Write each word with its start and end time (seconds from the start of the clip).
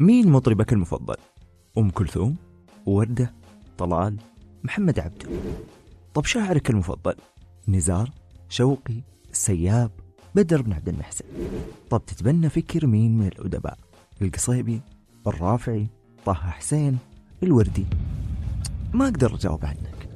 مين 0.00 0.28
مطربك 0.28 0.72
المفضل؟ 0.72 1.16
أم 1.78 1.90
كلثوم؟ 1.90 2.36
وردة؟ 2.86 3.32
طلال؟ 3.78 4.16
محمد 4.64 4.98
عبده 4.98 5.28
طب 6.14 6.24
شاعرك 6.24 6.70
المفضل؟ 6.70 7.14
نزار؟ 7.68 8.10
شوقي؟ 8.48 9.00
السياب؟ 9.30 9.90
بدر 10.34 10.62
بن 10.62 10.72
عبد 10.72 10.88
المحسن 10.88 11.24
طب 11.90 12.02
تتبنى 12.06 12.48
فكر 12.48 12.86
مين 12.86 13.18
من 13.18 13.26
الأدباء؟ 13.26 13.78
القصيبي؟ 14.22 14.80
الرافعي؟ 15.26 15.86
طه 16.26 16.32
حسين؟ 16.34 16.98
الوردي؟ 17.42 17.86
ما 18.94 19.04
أقدر 19.04 19.34
أجاوب 19.34 19.64
عنك 19.64 20.08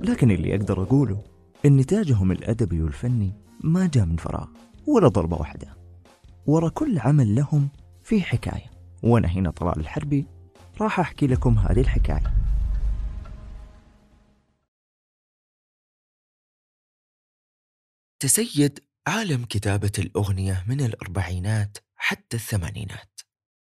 لكن 0.00 0.30
اللي 0.30 0.54
أقدر 0.54 0.82
أقوله 0.82 1.22
إن 1.66 1.76
نتاجهم 1.76 2.32
الأدبي 2.32 2.82
والفني 2.82 3.32
ما 3.64 3.86
جاء 3.86 4.04
من 4.04 4.16
فراغ 4.16 4.46
ولا 4.86 5.08
ضربة 5.08 5.36
واحدة 5.36 5.66
ورا 6.46 6.68
كل 6.68 6.98
عمل 6.98 7.34
لهم 7.34 7.68
في 8.08 8.22
حكاية. 8.22 8.70
وأنا 9.02 9.28
هنا 9.28 9.50
طلال 9.50 9.80
الحربي 9.80 10.26
راح 10.80 11.00
أحكي 11.00 11.26
لكم 11.26 11.58
هذه 11.58 11.80
الحكاية. 11.80 12.34
تسيد 18.22 18.84
عالم 19.06 19.44
كتابة 19.44 19.92
الأغنية 19.98 20.64
من 20.68 20.80
الأربعينات 20.80 21.78
حتى 21.96 22.36
الثمانينات. 22.36 23.20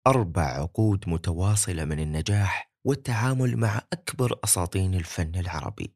أربع 0.06 0.42
عقود 0.42 1.08
متواصلة 1.08 1.84
من 1.84 2.00
النجاح 2.00 2.72
والتعامل 2.84 3.56
مع 3.56 3.82
أكبر 3.92 4.38
أساطين 4.44 4.94
الفن 4.94 5.34
العربي. 5.34 5.94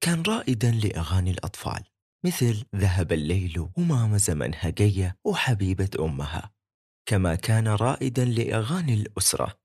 كان 0.00 0.22
رائدا 0.22 0.70
لأغاني 0.70 1.30
الأطفال 1.30 1.84
مثل 2.24 2.64
ذهب 2.76 3.12
الليل 3.12 3.68
وماما 3.76 4.18
زمنها 4.18 4.70
جية 4.70 5.16
وحبيبة 5.24 5.90
أمها. 6.00 6.61
كما 7.08 7.34
كان 7.34 7.68
رائدا 7.68 8.24
لأغاني 8.24 8.94
الأسرة 8.94 9.58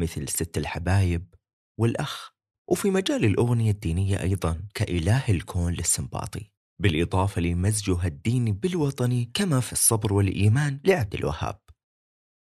مثل 0.00 0.28
ست 0.28 0.58
الحبايب 0.58 1.34
والأخ 1.80 2.30
وفي 2.70 2.90
مجال 2.90 3.24
الأغنية 3.24 3.70
الدينية 3.70 4.22
أيضا 4.22 4.68
كإله 4.74 5.24
الكون 5.28 5.72
للسنباطي 5.72 6.50
بالإضافة 6.82 7.40
لمزجها 7.40 8.06
الديني 8.06 8.52
بالوطني 8.52 9.30
كما 9.34 9.60
في 9.60 9.72
الصبر 9.72 10.12
والإيمان 10.12 10.80
لعبد 10.84 11.14
الوهاب. 11.14 11.60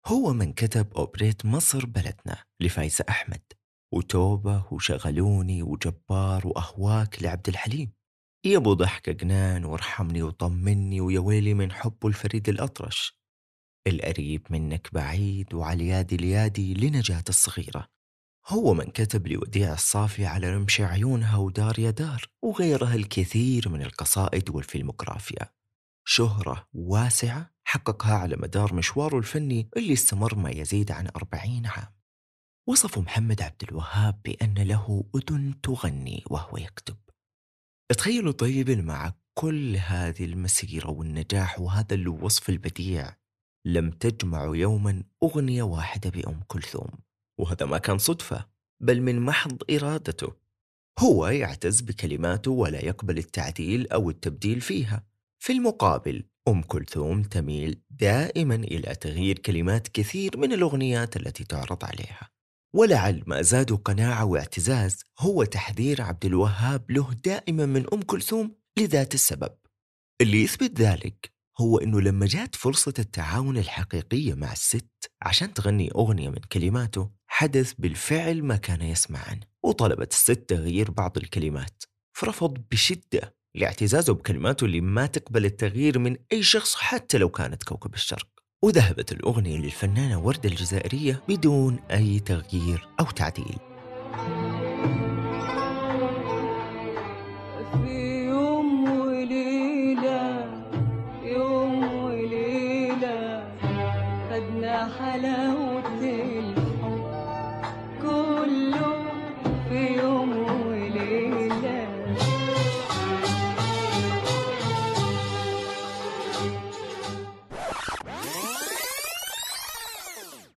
هو 0.06 0.32
من 0.32 0.52
كتب 0.52 0.94
أوبريت 0.96 1.46
مصر 1.46 1.86
بلدنا 1.86 2.44
لفايزة 2.60 3.04
أحمد 3.08 3.42
وتوبة 3.94 4.72
وشغلوني 4.72 5.62
وجبار 5.62 6.46
وأهواك 6.46 7.22
لعبد 7.22 7.48
الحليم. 7.48 7.92
يا 8.46 8.56
أبو 8.56 8.72
ضحكة 8.72 9.12
جنان 9.12 9.64
وارحمني 9.64 10.22
وطمني 10.22 11.00
ويا 11.00 11.20
ويلي 11.20 11.54
من 11.54 11.72
حب 11.72 12.06
الفريد 12.06 12.48
الأطرش. 12.48 13.18
القريب 13.86 14.46
منك 14.50 14.88
بعيد 14.92 15.54
وعليادي 15.54 16.14
اليادي 16.14 16.74
لنجاة 16.74 17.24
الصغيرة. 17.28 17.88
هو 18.48 18.74
من 18.74 18.84
كتب 18.84 19.26
لوديع 19.26 19.72
الصافي 19.72 20.26
على 20.26 20.50
رمش 20.50 20.80
عيونها 20.80 21.36
ودار 21.36 21.78
يا 21.78 21.90
دار 21.90 22.28
وغيرها 22.42 22.94
الكثير 22.94 23.68
من 23.68 23.82
القصائد 23.82 24.50
والفيلموغرافيا. 24.50 25.50
شهرة 26.04 26.68
واسعة 26.74 27.50
حققها 27.64 28.14
على 28.14 28.36
مدار 28.36 28.74
مشواره 28.74 29.18
الفني 29.18 29.68
اللي 29.76 29.92
استمر 29.92 30.34
ما 30.34 30.50
يزيد 30.50 30.90
عن 30.90 31.08
أربعين 31.16 31.66
عام. 31.66 31.96
وصف 32.68 32.98
محمد 32.98 33.42
عبد 33.42 33.62
الوهاب 33.62 34.22
بأن 34.24 34.54
له 34.54 35.04
أذن 35.16 35.60
تغني 35.60 36.24
وهو 36.30 36.56
يكتب. 36.56 36.96
تخيلوا 37.98 38.32
طيب 38.32 38.70
مع 38.70 39.12
كل 39.34 39.76
هذه 39.76 40.24
المسيرة 40.24 40.90
والنجاح 40.90 41.60
وهذا 41.60 41.94
الوصف 41.94 42.48
البديع 42.48 43.16
لم 43.66 43.90
تجمع 43.90 44.54
يوما 44.54 45.02
أغنية 45.22 45.62
واحدة 45.62 46.10
بأم 46.10 46.40
كلثوم. 46.46 46.90
وهذا 47.38 47.66
ما 47.66 47.78
كان 47.78 47.98
صدفة 47.98 48.46
بل 48.80 49.00
من 49.00 49.20
محض 49.20 49.62
إرادته. 49.70 50.32
هو 50.98 51.26
يعتز 51.26 51.80
بكلماته 51.80 52.50
ولا 52.50 52.84
يقبل 52.84 53.18
التعديل 53.18 53.88
أو 53.88 54.10
التبديل 54.10 54.60
فيها. 54.60 55.06
في 55.38 55.52
المقابل 55.52 56.24
أم 56.48 56.62
كلثوم 56.62 57.22
تميل 57.22 57.80
دائما 57.90 58.54
إلى 58.54 58.94
تغيير 58.94 59.38
كلمات 59.38 59.88
كثير 59.88 60.36
من 60.36 60.52
الأغنيات 60.52 61.16
التي 61.16 61.44
تعرض 61.44 61.84
عليها. 61.84 62.30
ولعل 62.74 63.22
ما 63.26 63.42
زادوا 63.42 63.76
قناعة 63.76 64.24
واعتزاز 64.24 65.04
هو 65.18 65.44
تحذير 65.44 66.02
عبد 66.02 66.24
الوهاب 66.24 66.90
له 66.90 67.12
دائما 67.24 67.66
من 67.66 67.86
أم 67.92 68.02
كلثوم 68.02 68.54
لذات 68.78 69.14
السبب. 69.14 69.56
اللي 70.20 70.42
يثبت 70.42 70.80
ذلك 70.80 71.35
هو 71.60 71.78
أنه 71.78 72.00
لما 72.00 72.26
جات 72.26 72.54
فرصة 72.54 72.94
التعاون 72.98 73.58
الحقيقية 73.58 74.34
مع 74.34 74.52
الست 74.52 75.10
عشان 75.22 75.54
تغني 75.54 75.90
أغنية 75.94 76.28
من 76.28 76.40
كلماته 76.52 77.10
حدث 77.26 77.72
بالفعل 77.78 78.42
ما 78.42 78.56
كان 78.56 78.82
يسمع 78.82 79.18
عنه 79.28 79.40
وطلبت 79.62 80.12
الست 80.12 80.44
تغيير 80.48 80.90
بعض 80.90 81.16
الكلمات 81.16 81.82
فرفض 82.16 82.58
بشدة 82.70 83.36
لاعتزازه 83.54 84.14
بكلماته 84.14 84.64
اللي 84.64 84.80
ما 84.80 85.06
تقبل 85.06 85.44
التغيير 85.44 85.98
من 85.98 86.16
أي 86.32 86.42
شخص 86.42 86.74
حتى 86.74 87.18
لو 87.18 87.28
كانت 87.28 87.62
كوكب 87.62 87.94
الشرق. 87.94 88.28
وذهبت 88.62 89.12
الأغنية 89.12 89.58
للفنانة 89.58 90.18
وردة 90.18 90.48
الجزائرية 90.48 91.22
بدون 91.28 91.78
أي 91.90 92.20
تغيير 92.20 92.88
أو 93.00 93.04
تعديل. 93.04 93.75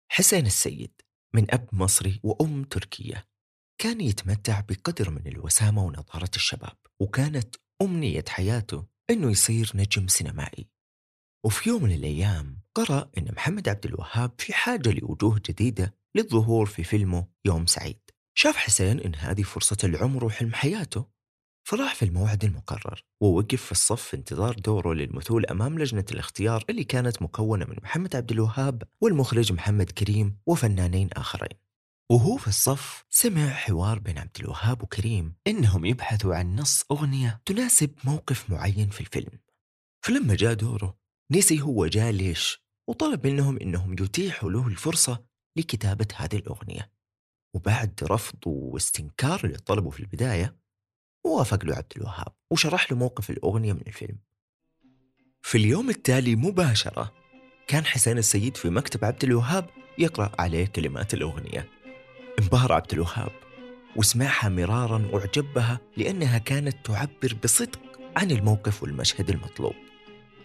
حسين 0.09 0.47
السيد 0.47 0.93
من 1.35 1.55
أب 1.55 1.69
مصري 1.73 2.21
وأم 2.23 2.65
تركية 2.65 3.25
كان 3.79 4.01
يتمتع 4.01 4.61
بقدر 4.61 5.11
من 5.11 5.27
الوسامة 5.27 5.85
ونضارة 5.85 6.31
الشباب 6.37 6.77
وكانت 7.01 7.55
أمنية 7.83 8.25
حياته 8.29 8.87
أنه 9.11 9.31
يصير 9.31 9.73
نجم 9.75 10.09
سينمائي. 10.09 10.76
وفي 11.47 11.69
يوم 11.69 11.83
من 11.83 11.93
الأيام 11.93 12.59
قرأ 12.75 13.11
أن 13.19 13.33
محمد 13.37 13.69
عبد 13.69 13.87
الوهاب 13.87 14.33
في 14.39 14.53
حاجة 14.53 14.91
لوجوه 14.91 15.41
جديدة 15.49 15.95
للظهور 16.15 16.67
في 16.67 16.85
فيلمه 16.85 17.27
يوم 17.45 17.67
سعيد. 17.67 18.01
شاف 18.35 18.57
حسين 18.57 19.01
أن 19.01 19.15
هذه 19.15 19.43
فرصة 19.43 19.77
العمر 19.85 20.25
وحلم 20.25 20.55
حياته 20.55 21.07
فراح 21.69 21.95
في 21.95 22.05
الموعد 22.05 22.45
المقرر 22.45 23.05
ووقف 23.21 23.63
في 23.63 23.73
الصف 23.73 24.03
في 24.03 24.17
انتظار 24.17 24.55
دوره 24.55 24.95
للمثول 24.95 25.47
أمام 25.47 25.79
لجنة 25.79 26.05
الاختيار 26.13 26.65
اللي 26.71 26.85
كانت 26.85 27.23
مكونة 27.23 27.65
من 27.65 27.77
محمد 27.83 28.17
عبد 28.17 28.33
الوهاب 28.33 28.83
والمخرج 29.01 29.53
محمد 29.53 29.91
كريم 29.91 30.39
وفنانين 30.47 31.09
آخرين. 31.13 31.59
وهو 32.11 32.37
في 32.37 32.49
الصف 32.49 33.05
سمع 33.11 33.49
حوار 33.49 33.99
بين 33.99 34.19
عبد 34.19 34.37
الوهاب 34.41 34.83
وكريم 34.83 35.35
إنهم 35.47 35.85
يبحثوا 35.85 36.35
عن 36.35 36.57
نص 36.57 36.85
أغنية 36.91 37.43
تناسب 37.45 37.91
موقف 38.05 38.51
معين 38.51 38.91
في 38.91 39.01
الفيلم. 39.01 39.39
فلما 40.05 40.35
جاء 40.35 40.55
دوره 40.55 41.06
نسي 41.31 41.61
هو 41.61 41.87
جاء 41.87 42.11
ليش 42.11 42.63
وطلب 42.89 43.27
منهم 43.27 43.59
إنهم 43.59 43.93
يتيحوا 43.93 44.51
له 44.51 44.67
الفرصة 44.67 45.25
لكتابة 45.57 46.07
هذه 46.17 46.37
الأغنية. 46.37 46.91
وبعد 47.55 48.01
رفض 48.03 48.39
واستنكار 48.47 49.41
اللي 49.45 49.59
طلبه 49.59 49.91
في 49.91 50.01
البداية 50.01 50.57
ووافق 51.25 51.65
له 51.65 51.77
عبد 51.77 51.93
الوهاب 51.97 52.33
وشرح 52.51 52.93
له 52.93 52.99
موقف 52.99 53.31
الأغنية 53.31 53.73
من 53.73 53.83
الفيلم. 53.87 54.19
في 55.43 55.59
اليوم 55.59 55.91
التالي 55.91 56.37
مباشرة 56.37 57.13
كان 57.67 57.85
حسين 57.85 58.19
السيد 58.19 58.57
في 58.57 58.71
مكتب 58.71 59.05
عبد 59.05 59.25
الوهاب 59.25 59.71
يقرأ 59.99 60.33
عليه 60.39 60.67
كلمات 60.67 61.15
الأغنية. 61.15 61.69
انبهر 62.41 62.73
عبد 62.73 62.93
الوهاب 62.93 63.33
وسمعها 63.97 64.49
مرارا 64.49 65.09
واعجب 65.13 65.53
بها 65.55 65.81
لأنها 65.97 66.39
كانت 66.39 66.87
تعبر 66.87 67.37
بصدق 67.45 67.81
عن 68.17 68.31
الموقف 68.31 68.83
والمشهد 68.83 69.31
المطلوب. 69.31 69.75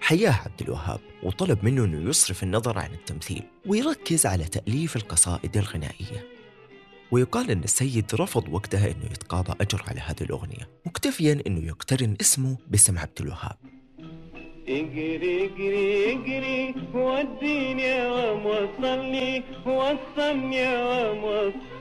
حياه 0.02 0.32
عبد 0.46 0.62
الوهاب 0.62 1.00
وطلب 1.24 1.66
منه 1.66 1.86
أنه 1.86 2.10
يصرف 2.10 2.44
النظر 2.44 2.78
عن 2.80 2.92
التمثيل 2.94 3.44
ويركز 3.66 4.26
على 4.26 4.44
تأليف 4.44 4.96
القصائد 4.96 5.58
الغنائية. 5.58 6.28
ويقال 7.12 7.52
أن 7.52 7.64
السيد 7.64 8.06
رفض 8.16 8.50
وقتها 8.54 8.86
أنه 8.88 9.06
يتقاضى 9.06 9.54
أجر 9.62 9.84
على 9.88 10.00
هذه 10.00 10.22
الأغنية 10.22 10.70
مكتفيا 10.86 11.42
أنه 11.48 11.68
يقترن 11.68 12.16
اسمه 12.22 12.58
باسم 12.68 12.98
عبد 12.98 13.22
الوهاب. 13.22 13.58
إجري 14.68 15.46
إجري 15.46 16.12
إجري 16.12 16.76
وديني 16.94 17.84
يا 17.84 18.32
وصلني 18.32 19.44
وصلني 19.66 20.56
يا 20.56 21.12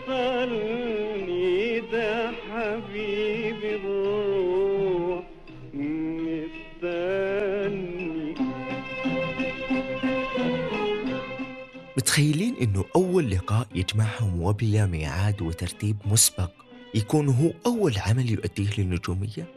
وصلني 0.09 1.81
ده 1.81 2.31
حبيبي 2.31 3.75
متخيلين 12.01 12.57
إنه 12.57 12.85
أول 12.97 13.31
لقاء 13.31 13.69
يجمعهم 13.75 14.43
وبلا 14.43 14.87
ميعاد 14.87 15.43
وترتيب 15.43 15.97
مسبق 16.05 16.51
يكون 16.95 17.29
هو 17.29 17.53
أول 17.67 17.99
عمل 17.99 18.31
يؤديه 18.31 18.71
للنجومية؟ 18.79 19.55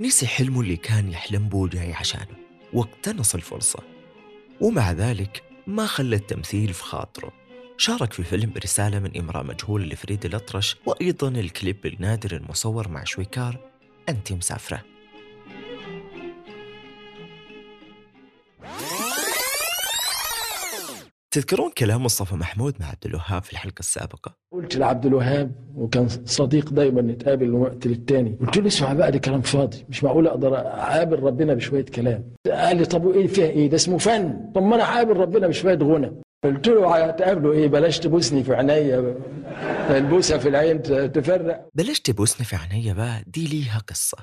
نسي 0.00 0.26
حلمه 0.26 0.60
اللي 0.60 0.76
كان 0.76 1.10
يحلم 1.10 1.48
به 1.48 1.68
جاي 1.68 1.92
عشانه 1.92 2.36
واقتنص 2.72 3.34
الفرصة. 3.34 3.78
ومع 4.60 4.92
ذلك 4.92 5.42
ما 5.66 5.86
خلى 5.86 6.16
التمثيل 6.16 6.74
في 6.74 6.82
خاطره. 6.82 7.32
شارك 7.76 8.12
في 8.12 8.22
فيلم 8.22 8.52
رسالة 8.64 8.98
من 8.98 9.18
إمرأة 9.18 9.42
مجهولة 9.42 9.84
لفريد 9.84 10.24
الأطرش 10.24 10.76
وأيضا 10.86 11.28
الكليب 11.28 11.86
النادر 11.86 12.36
المصور 12.36 12.88
مع 12.88 13.04
شويكار 13.04 13.58
أنت 14.08 14.32
مسافرة. 14.32 14.82
تذكرون 21.38 21.70
كلام 21.70 22.04
مصطفى 22.04 22.34
محمود 22.34 22.74
مع 22.80 22.86
عبد 22.86 23.06
الوهاب 23.06 23.42
في 23.42 23.52
الحلقة 23.52 23.80
السابقة؟ 23.80 24.36
قلت 24.52 24.76
لعبد 24.76 25.06
الوهاب 25.06 25.52
وكان 25.74 26.08
صديق 26.24 26.70
دايما 26.70 27.02
نتقابل 27.02 27.48
من 27.48 27.54
وقت 27.54 27.86
للتاني. 27.86 28.36
قلت 28.40 28.56
له 28.58 28.66
اسمع 28.66 28.92
بقى 28.92 29.12
ده 29.12 29.18
كلام 29.18 29.42
فاضي. 29.42 29.84
مش 29.88 30.04
معقول 30.04 30.26
أقدر 30.26 30.56
اقابل 30.58 31.18
ربنا 31.20 31.54
بشوية 31.54 31.84
كلام. 31.84 32.34
قال 32.46 32.76
لي 32.76 32.84
طب 32.84 33.04
وإيه 33.04 33.26
فيها 33.26 33.46
إيه؟ 33.46 33.70
ده 33.70 33.76
اسمه 33.76 33.98
فن. 33.98 34.52
طب 34.54 34.62
ما 34.62 34.74
أنا 34.74 34.84
اقابل 34.84 35.16
ربنا 35.16 35.46
بشوية 35.46 35.78
غنى. 35.78 36.12
قلت 36.44 36.68
له 36.68 36.96
هتقابله 37.06 37.52
إيه؟ 37.52 37.68
بلاش 37.68 37.98
تبوسني 37.98 38.44
في 38.44 38.54
عينيا. 38.54 39.14
البوسة 39.90 40.38
في 40.38 40.48
العين 40.48 40.82
تفرق. 41.12 41.68
بلاش 41.74 42.00
تبوسني 42.00 42.46
في 42.46 42.56
عينيا 42.56 42.92
بقى 42.92 43.24
دي 43.26 43.46
ليها 43.46 43.78
قصة. 43.78 44.18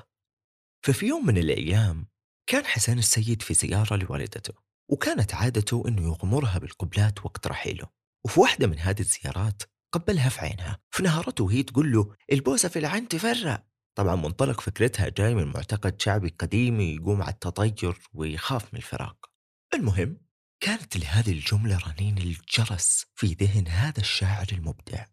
ففي 0.86 1.06
يوم 1.06 1.26
من 1.26 1.38
الأيام 1.38 2.06
كان 2.46 2.64
حسين 2.64 2.98
السيد 2.98 3.42
في 3.42 3.54
زيارة 3.54 3.96
لوالدته. 3.96 4.65
وكانت 4.88 5.34
عادته 5.34 5.84
أنه 5.88 6.02
يغمرها 6.02 6.58
بالقبلات 6.58 7.26
وقت 7.26 7.46
رحيله 7.46 7.86
وفي 8.24 8.40
واحدة 8.40 8.66
من 8.66 8.78
هذه 8.78 9.00
الزيارات 9.00 9.62
قبلها 9.92 10.28
في 10.28 10.40
عينها 10.40 10.78
فنهارته 10.90 11.44
وهي 11.44 11.62
تقول 11.62 11.92
له 11.92 12.14
البوسة 12.32 12.68
في 12.68 12.78
العين 12.78 13.08
تفرق 13.08 13.66
طبعا 13.96 14.16
منطلق 14.16 14.60
فكرتها 14.60 15.08
جاي 15.08 15.34
من 15.34 15.46
معتقد 15.46 16.00
شعبي 16.00 16.28
قديم 16.38 16.80
يقوم 16.80 17.22
على 17.22 17.32
التطير 17.32 17.98
ويخاف 18.14 18.64
من 18.74 18.78
الفراق. 18.78 19.30
المهم 19.74 20.20
كانت 20.60 20.96
لهذه 20.96 21.32
الجملة 21.32 21.78
رنين 21.78 22.18
الجرس 22.18 23.06
في 23.14 23.26
ذهن 23.26 23.68
هذا 23.68 24.00
الشاعر 24.00 24.46
المبدع. 24.52 25.06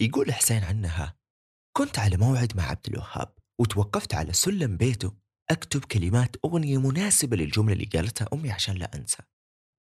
يقول 0.00 0.34
حسين 0.34 0.64
عنها 0.64 1.16
كنت 1.76 1.98
على 1.98 2.16
موعد 2.16 2.56
مع 2.56 2.62
عبد 2.62 2.86
الوهاب 2.88 3.34
وتوقفت 3.60 4.14
على 4.14 4.32
سلم 4.32 4.76
بيته 4.76 5.19
أكتب 5.50 5.84
كلمات 5.84 6.36
أغنية 6.44 6.78
مناسبة 6.78 7.36
للجملة 7.36 7.72
اللي 7.72 7.84
قالتها 7.84 8.28
أمي 8.32 8.50
عشان 8.50 8.74
لا 8.74 8.90
أنسى. 8.94 9.22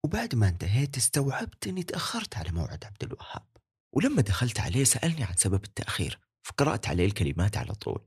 وبعد 0.04 0.34
ما 0.34 0.48
انتهيت 0.48 0.96
استوعبت 0.96 1.66
أني 1.66 1.82
تأخرت 1.82 2.36
على 2.36 2.52
موعد 2.52 2.84
عبد 2.84 3.04
الوهاب. 3.04 3.46
ولما 3.92 4.22
دخلت 4.22 4.60
عليه 4.60 4.84
سألني 4.84 5.24
عن 5.24 5.36
سبب 5.36 5.64
التأخير 5.64 6.20
فقرأت 6.42 6.88
عليه 6.88 7.06
الكلمات 7.06 7.56
على 7.56 7.74
طول. 7.74 8.06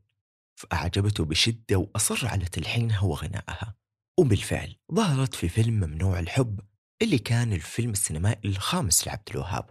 فأعجبته 0.55 1.25
بشدة 1.25 1.77
وأصر 1.77 2.27
على 2.27 2.45
تلحينها 2.45 3.01
وغنائها. 3.01 3.75
وبالفعل 4.19 4.75
ظهرت 4.93 5.33
في 5.35 5.49
فيلم 5.49 5.73
ممنوع 5.73 6.19
الحب 6.19 6.59
اللي 7.01 7.17
كان 7.17 7.53
الفيلم 7.53 7.91
السينمائي 7.91 8.49
الخامس 8.49 9.07
لعبد 9.07 9.29
الوهاب. 9.31 9.69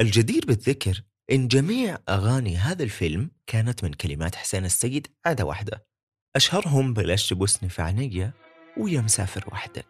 الجدير 0.00 0.44
بالذكر 0.46 1.02
إن 1.30 1.48
جميع 1.48 1.98
أغاني 2.08 2.56
هذا 2.56 2.82
الفيلم 2.82 3.30
كانت 3.46 3.84
من 3.84 3.92
كلمات 3.92 4.34
حسين 4.34 4.64
السيد 4.64 5.06
عدا 5.26 5.44
واحدة. 5.44 5.88
أشهرهم 6.36 6.94
بلاش 6.94 7.28
تبوسني 7.28 7.68
في 7.68 7.82
عينيا 7.82 8.32
ويا 8.76 9.00
مسافر 9.00 9.44
وحدك. 9.52 9.86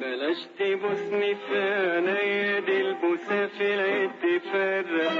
بلاش 0.00 0.36
تبوسني 0.58 1.34
في 1.34 1.58
عينيا 1.58 2.60
دي 2.60 2.80
البوسة 2.80 3.46
في 3.46 3.74
العيد 3.74 4.10
تفرق. 4.10 5.12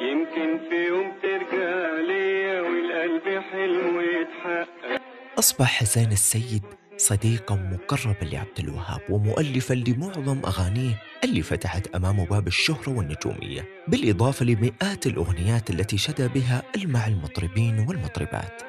يمكن 0.00 0.58
في 0.68 0.86
يوم 0.88 1.12
ترجع 1.22 2.00
ليا 2.00 2.60
والقلب 2.60 3.42
حلمه 3.52 4.02
يتحقق. 4.02 5.02
أصبح 5.38 5.66
حسين 5.66 6.12
السيد 6.12 6.64
صديقا 6.98 7.54
مقربا 7.54 8.24
لعبد 8.24 8.58
الوهاب 8.58 9.00
ومؤلفا 9.10 9.74
لمعظم 9.74 10.38
أغانيه 10.46 11.02
اللي 11.24 11.42
فتحت 11.42 11.86
أمامه 11.86 12.26
باب 12.26 12.46
الشهرة 12.46 12.88
والنجومية 12.90 13.68
بالإضافة 13.88 14.44
لمئات 14.44 15.06
الأغنيات 15.06 15.70
التي 15.70 15.98
شدا 15.98 16.26
بها 16.26 16.62
مع 16.84 17.06
المطربين 17.06 17.78
والمطربات. 17.88 18.62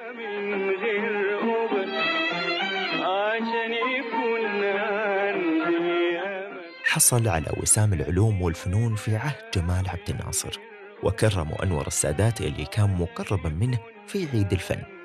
حصل 6.84 7.28
على 7.28 7.54
وسام 7.62 7.94
العلوم 7.94 8.42
والفنون 8.42 8.96
في 8.96 9.16
عهد 9.16 9.44
جمال 9.56 9.90
عبد 9.90 10.10
الناصر 10.10 10.60
وكرم 11.04 11.52
أنور 11.64 11.88
السادات 11.88 12.42
اللي 12.42 12.66
كان 12.66 12.90
مقربا 12.90 13.50
منه 13.50 13.80
في 14.08 14.28
عيد 14.34 14.54
الفن. 14.54 14.99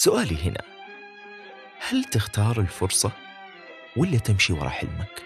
سؤالي 0.00 0.36
هنا. 0.44 0.62
هل 1.88 2.04
تختار 2.04 2.60
الفرصة 2.60 3.12
ولا 3.96 4.18
تمشي 4.18 4.52
ورا 4.52 4.68
حلمك؟ 4.68 5.22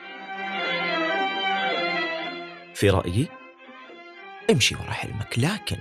في 2.75 2.91
رأيي 2.91 3.29
امشي 4.51 4.75
ورا 4.75 4.91
حلمك 4.91 5.39
لكن 5.39 5.77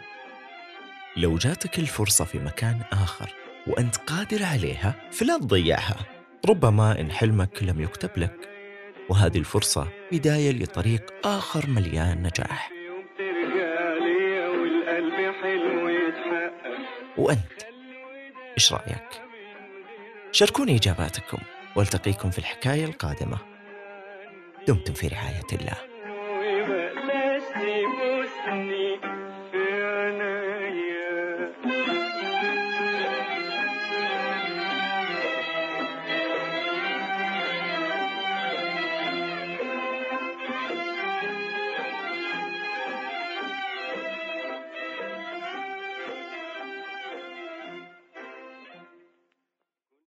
لو 1.17 1.37
جاتك 1.37 1.79
الفرصة 1.79 2.25
في 2.25 2.39
مكان 2.39 2.81
آخر 2.91 3.33
وأنت 3.67 3.97
قادر 3.97 4.43
عليها 4.43 4.95
فلا 5.11 5.37
تضيعها. 5.37 5.97
ربما 6.49 6.99
إن 6.99 7.11
حلمك 7.11 7.63
لم 7.63 7.81
يكتب 7.81 8.09
لك 8.17 8.49
وهذه 9.09 9.37
الفرصة 9.37 9.87
بداية 10.11 10.51
لطريق 10.51 11.13
آخر 11.25 11.67
مليان 11.67 12.23
نجاح. 12.23 12.71
وأنت 17.17 17.70
إيش 18.57 18.73
رأيك؟ 18.73 19.21
شاركوني 20.31 20.75
إجاباتكم. 20.75 21.37
والتقيكم 21.75 22.29
في 22.29 22.39
الحكاية 22.39 22.85
القادمة. 22.85 23.37
دمتم 24.67 24.93
في 24.93 25.07
رعاية 25.07 25.47
الله. 25.53 25.90